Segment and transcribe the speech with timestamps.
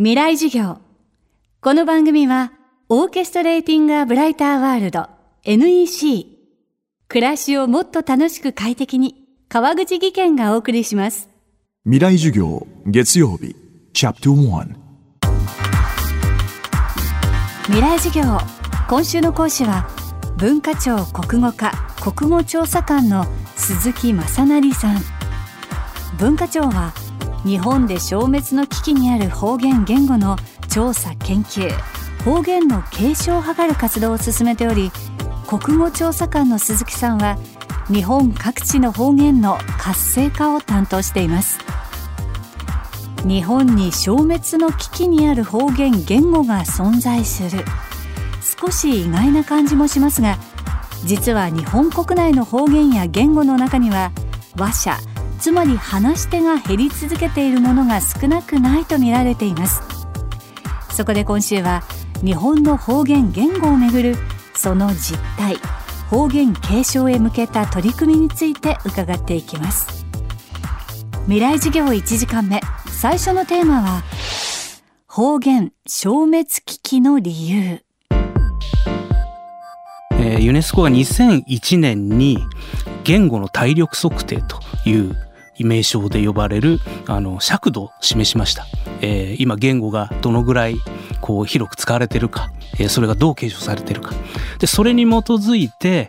[0.00, 0.78] 未来授業。
[1.60, 2.52] この番組は、
[2.88, 5.08] オーケストレーティング・ア・ブライター・ワールド
[5.42, 6.24] NEC。
[7.08, 11.28] 暮らしをもっと楽しく快適に、川口義賢がお送りします。
[11.82, 13.56] 未来授業月曜日
[13.92, 14.68] チャプター
[17.64, 18.38] 未来授業。
[18.88, 19.88] 今週の講師は、
[20.36, 23.26] 文化庁国語課国語調査官の
[23.56, 25.00] 鈴木正成さん。
[26.20, 26.92] 文化庁は、
[27.48, 30.36] 日本で消滅の危機にある方言言語の
[30.68, 31.70] 調査研究
[32.22, 34.92] 方言の継承を図る活動を進めており
[35.46, 37.38] 国語調査官の鈴木さんは
[37.90, 41.58] 日本各地の方言の活性化を担当しています。
[43.26, 47.64] 日本に消滅の危機にある方言言語が存在する。
[48.60, 50.36] 少し意外な感じもしますが
[51.04, 54.12] 実は日本国内の方言や言語の中には
[54.54, 54.98] 話者
[55.38, 59.82] つまり話し手が減り続けているものが少なくないと見られています。
[60.90, 61.82] そこで今週は
[62.24, 64.16] 日本の方言言語をめぐる
[64.54, 65.56] その実態
[66.10, 70.04] 方言継承へ向けた取り組みについて伺っていきます。
[71.24, 74.02] 未来授業1時間目最初のテーマは
[75.06, 77.80] 方言消滅危機の理由。
[80.12, 82.38] えーユネスコが2001年に
[83.04, 85.27] 言語の体力測定という
[85.64, 88.66] 名称で呼ばれるあの尺度を示しました、
[89.00, 90.76] えー今言語がどのぐらい
[91.20, 94.12] こう広く使われてるか、えーそれがどう継承されてるか
[94.58, 96.08] でそれに基づいて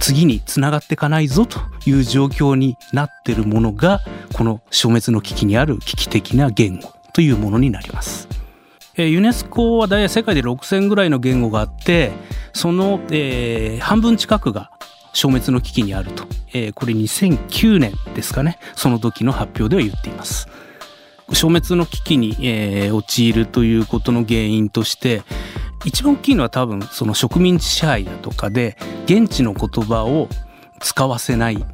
[0.00, 4.00] 次につながっていかないぞという状況になってるものが
[4.32, 8.28] この消滅の危機にある危機的な言語というものになります。
[8.96, 12.10] えユネスコは大体世界で6,000ぐらいの言語があって
[12.52, 14.70] その、えー半分近くが
[15.18, 20.46] 消滅の危機にあると、えーこれ2009年ですかねその時の発表では言っています。
[21.32, 25.22] 消滅の危機に、えー陥るということの原因として
[25.84, 30.28] 一番大きいのは多分その植民地支配だとかで現地の言葉を
[30.78, 31.64] 使わせない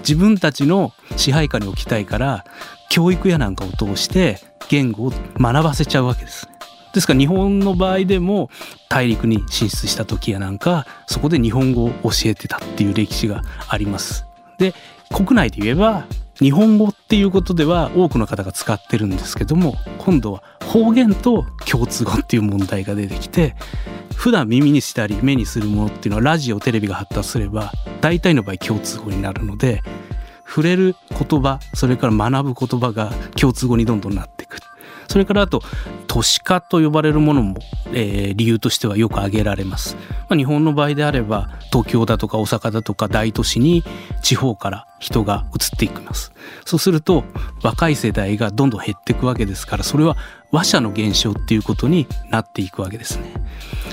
[0.00, 2.44] 自分たちの支配下に置きたいから
[2.90, 6.48] 教育やなんかを通して言語を学ばせちゃうわけです。
[6.92, 8.50] ですから日本の場合でも
[8.88, 14.24] 大陸に進出した時やなんかそこで日本語を教えてたっていう歴史があります。
[14.58, 14.74] で
[15.12, 16.06] 国内で言えば
[16.40, 23.56] 日本語っていうことでは多くの方が使ってるんですけども今度は方言と共通語っていう問題が出てきて
[24.14, 29.82] 普段耳にしたり目にするものっていうのはラジオテレビが発達すれば大体の場合共通語になるので
[30.46, 34.37] 触れる言葉それから学ぶ言葉が共通語にどんどんなって
[35.08, 35.62] それからあと
[36.06, 37.56] 都市化と呼ばれるものも、
[37.92, 39.96] えー理由としてはよく挙げられます、
[40.28, 43.82] まあ、日本の場合であれば東京だとか大阪だとか大都市に
[44.22, 46.32] 地方から人が移っていきます。
[46.64, 47.24] そうすると
[47.62, 50.16] 若い世代がどんどん減っていくわけですからそれは
[50.52, 53.32] 話者の減少っていうことになっていくわけですね。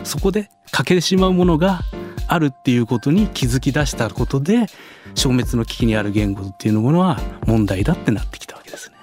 [0.04, 1.82] そこで欠けてしまうものが
[2.28, 4.68] あるっていうことに気づき出したことで
[5.14, 8.96] 消滅の危機にある言語っていうものは問題だってなってきたわけですね。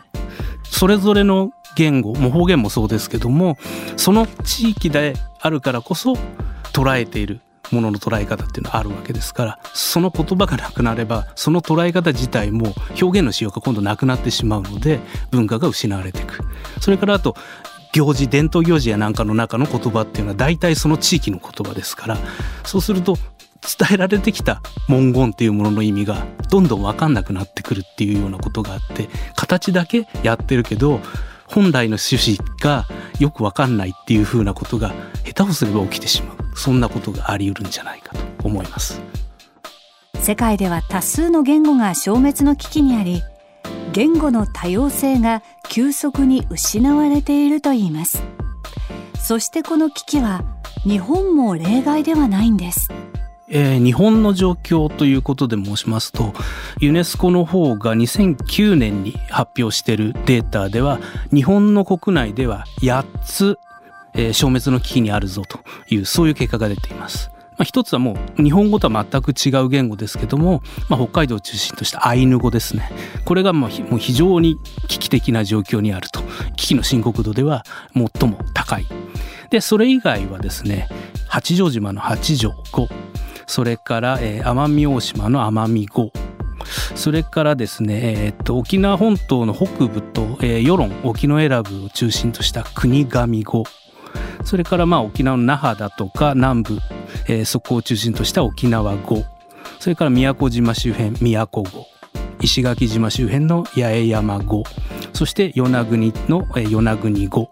[0.64, 3.58] それぞれの言語も方言もそうですけども
[3.96, 6.14] その地域であるからこそ
[6.72, 7.40] 捉えている
[7.70, 15.00] ものの捉え方っていうのはあるわけですからその言葉がなくなればその捉え方自体も表現のしようが今度なくなってしまうので
[15.30, 16.40] 文化が失われていく。
[16.80, 17.36] それからあと
[17.92, 22.18] 行事伝統行事やなんかの中の言葉っていうのは大体その地域の言葉ですから
[22.64, 23.16] そうすると
[23.62, 31.00] 伝えられてきた文言っていうものの意味がどんどん分かんなくなってくるっていうようなことがあって形だけやってるけど
[31.52, 32.86] 本来の趣旨が
[33.18, 36.36] よく分かんないっていうふうなことが下手をすれば起きてしまう。
[36.54, 39.00] そんなことがあり得るんじゃないかと思います。
[40.20, 43.22] 世界では多数の言語が消滅の危機にあり
[43.92, 48.22] 言語の多様性が急速に失われているといいます。
[49.20, 50.44] そしてこの危機は
[50.84, 52.88] 日本も例外ではないんです。
[53.54, 56.32] えー日本の状況ということで申しますと
[56.80, 60.98] ユネスコの方が2009年に発表しているデータでは
[61.32, 63.58] 日本の国内では8つ、
[64.14, 65.60] えー消滅の危機にあるぞと
[65.90, 67.30] いうそういう結果が出ています。
[67.52, 72.90] まあ、一つはもう日本語とは全く違う言語ですけども、まあ、北海道を中心としたアイヌ語ですね。
[73.26, 74.56] これがもう非常に
[74.88, 76.20] 危機的な状況にあると。
[76.56, 78.86] 危機の深刻度では最も高い。
[79.50, 80.88] でそれ以外はですね
[81.28, 82.88] 八丈島の八丈語
[83.52, 86.10] それから、えー奄美大島の奄美語
[86.94, 93.64] それからですね、えーっと沖縄本島の北部と、えー世論沖永良部を中心とした国神語
[94.42, 96.78] それからまあ沖縄の那覇だとか南部、
[97.28, 99.22] えーそこを中心とした沖縄語
[99.80, 101.86] それから宮古島周辺宮古語
[102.40, 104.64] 石垣島周辺の八重山語
[105.12, 107.50] そして与那国の、えー与那国語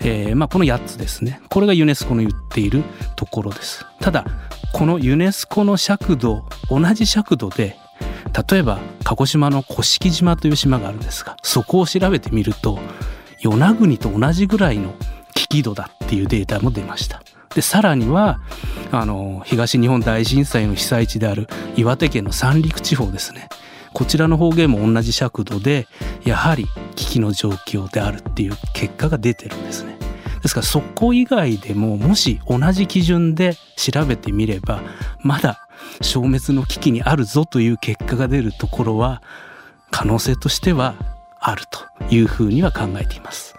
[0.00, 1.40] えーまあ、この8つですね。
[1.48, 2.84] これがユネスコの言っている
[3.16, 3.84] ところです。
[4.08, 4.24] ただ
[4.72, 7.76] このユネスコの尺度同じ尺度で
[8.50, 12.78] 例えば鹿児島の甑島という島があるんですがそこを調べてみると
[13.42, 14.94] 与那国と同じぐらいの
[15.34, 17.22] 危機度だっていうデータも出ました
[17.54, 18.40] でさらには
[18.92, 21.46] あの東日本大震災の被災地である
[21.76, 23.50] 岩手県の三陸地方ですね
[23.92, 25.86] こちらの方言も同じ尺度で
[26.24, 26.64] やはり
[26.96, 29.97] 危機の状況であるっていう結果が出てるんですね。
[30.42, 34.80] ですからそこ以外でももし同じ基準で調べてみれば
[35.20, 35.68] まだ
[36.00, 39.22] 消滅の危機にあるぞという結果が出るところは
[39.90, 40.94] 可能性としては
[41.40, 41.80] あると
[42.14, 43.54] いうふうには考えています。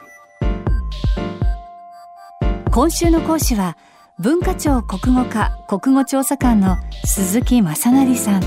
[2.71, 3.77] 今週の講師は
[4.19, 8.41] 文化庁国語課国語調査官の鈴木正成さん。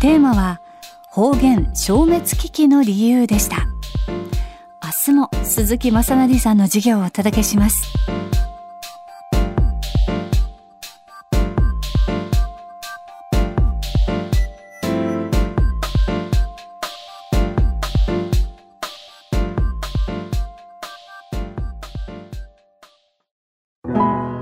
[0.00, 0.60] テーマは
[1.08, 3.66] 方言消滅危機の理由でした。
[5.10, 7.82] 日も鈴木正成さんの授業をお届けします。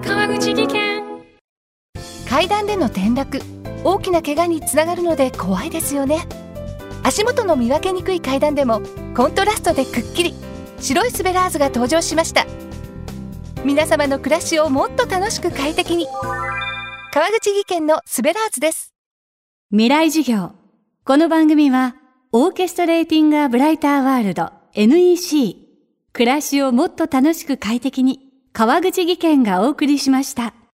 [0.02, 1.02] 川口技研。
[2.28, 3.40] 階段での転落
[3.84, 6.26] 大きな怪我につながるので怖いですよね。
[7.02, 8.82] 足元の見分けにくい階段でも
[9.16, 10.34] コントラストでくっきり
[10.80, 12.46] 白いスベラーズが登場しました。
[13.64, 16.06] 皆様の暮らしをもっと楽しく快適に。
[17.12, 18.94] 川口技研のスベラーズです。
[19.70, 20.52] 未来授業。
[21.04, 21.96] この番組は
[22.32, 25.56] オーケストレーティング・ア・ブライター・ワールド NEC
[26.12, 28.20] 暮らしをもっと楽しく快適に
[28.52, 30.54] 川口技研がお送りしました。